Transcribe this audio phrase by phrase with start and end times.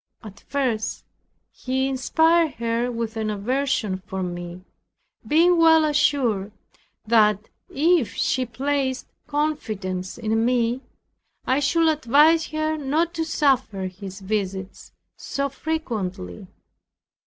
[0.23, 1.05] At first
[1.51, 4.63] he inspired her with an aversion for me,
[5.27, 6.53] being well assured
[7.05, 10.81] that if she placed confidence in me,
[11.45, 16.47] I should advise her not to suffer his visits so frequently.